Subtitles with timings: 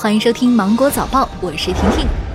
[0.00, 2.29] 欢迎收听《芒果早报》，我是婷婷。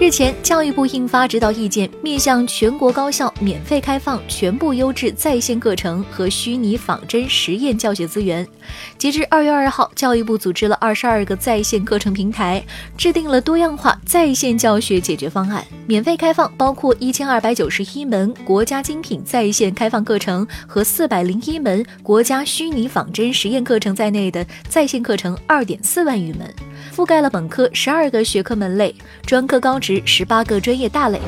[0.00, 8.48] 日前，教育部印发指导意见，面向全国高校免费开放全部优质在线课程和虚拟仿真实验教学资源。
[8.96, 12.64] 截至二月二号，教育部组织了二十二个在线课程平台，
[12.96, 15.62] 制定了多样化在线教学解决方案。
[15.86, 26.50] 免费开放包括一千二百九十一门国家精品在线开放课程和四百零一门国家虚拟仿真实验课程在内的在线课程二点四万余门，
[26.96, 28.94] 覆盖了本科十二个学科门类，
[29.26, 29.89] 专科高职。
[30.04, 31.18] 十八个专业大类。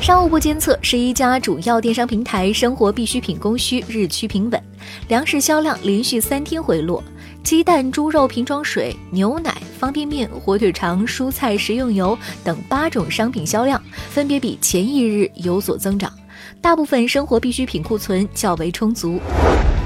[0.00, 4.62] 商务部监测，十一家主要电商平台生活必需品供需日趋平稳，
[5.08, 7.02] 粮食销量连续三天回落，
[7.42, 16.12] 鸡蛋、猪肉、瓶装水、牛奶、方便面、火腿肠、蔬菜、食用油等八种商品销量分别比前一日有所增长，
[16.60, 19.18] 大部分生活必需品库存较为充足。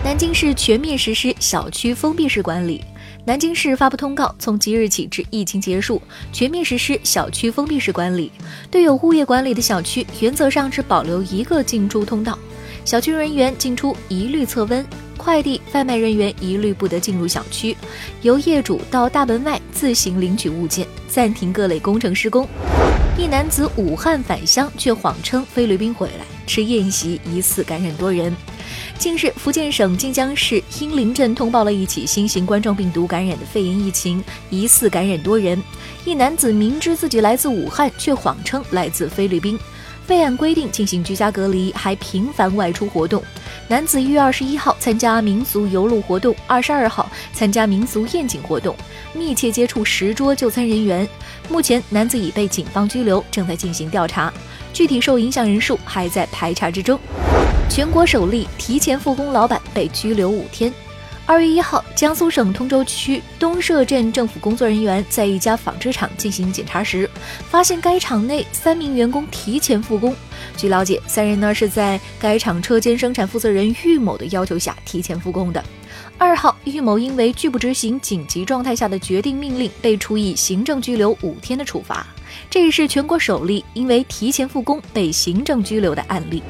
[0.08, 2.82] 南京市全面实施小区封闭式管理。
[3.26, 6.00] 南京市发布通告，从即日起至疫情结束，
[6.32, 8.32] 全面实施小区封闭式管理。
[8.70, 12.38] 对有物业管理的小区，原则上只保留一个进出通道，
[12.86, 14.82] 小区人员进出一律测温，
[15.18, 17.76] 快递、外卖人员一律不得进入小区，
[18.22, 22.48] 由业主到大门外自行领取物件，暂停各类工程施工。
[23.18, 28.32] 一男子武汉返乡，却谎称菲律宾回来吃宴席，疑似感染多人。
[28.96, 35.60] 近日，福建省晋江市英林镇通报了一起新型冠状病毒感染的肺炎疫情，疑似感染多人。
[36.04, 39.58] 一男子明知自己来自武汉，却谎称来自菲律宾，
[40.06, 43.20] 未按规定进行居家隔离，还频繁外出活动。
[43.70, 48.74] 男子一月二十一号参加民俗游路活动，二十二号参加民俗宴请活动，
[49.12, 51.06] 密切接触十桌就餐人员。
[51.50, 54.32] 目前，男子已被警方拘留，正在进行调查，
[54.72, 56.98] 具体受影响人数还在排查之中。
[57.68, 60.72] 全国首例提前复工老板被拘留五天。
[61.28, 67.08] 二月一号，江苏省通州区东社镇政府工作人员在一家纺织厂进行检查时，
[67.50, 70.16] 发现该厂内三名员工提前复工。
[70.56, 75.62] 据了解，三人呢是在该厂车间生产负责人郁某的要求下提前复工的。
[76.16, 82.06] 二号，郁某因为拒不执行紧急状态下的决定命令，被处以行政拘留五天的处罚。
[82.48, 86.42] 这也是全国首例因为提前复工被行政拘留的案例。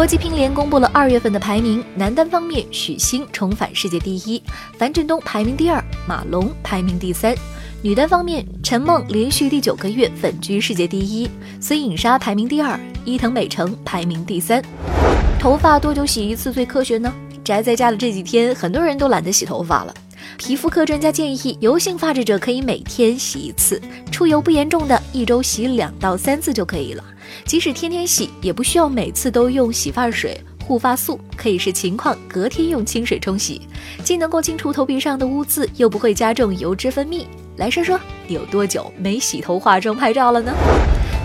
[0.00, 4.42] 国际乒联公布了二月份的排名，男单方面，许昕重返世界第一，
[4.78, 7.34] 樊振东排名第二，马龙排名第三；
[7.82, 11.28] 女单方面，陈梦连续第九个月稳居世界第一，
[11.60, 14.64] 孙颖莎排名第二，伊藤美诚排名第三。
[15.38, 17.12] 头发多久洗一次最科学呢？
[17.44, 19.92] 宅在家的这几天，很多人都懒得洗头发了。
[20.36, 27.04] 皮肤科专家建议，油性发质者可以每天洗一次，出油不严重的，一周洗两到三次就可以了。
[27.44, 33.62] 即使天天洗，也不需要每次都用洗发水、护发素，可以视情况隔天用清水冲洗，
[34.02, 37.24] 既能够清除头皮上的污渍，又不会加重油脂分泌。
[37.56, 40.52] 来说说，有多久没洗头、化妆、拍照了呢？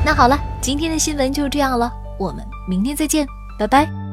[0.06, 3.26] 那好了，今天的新闻就这样了，我们明天再见，
[3.58, 4.05] 拜拜。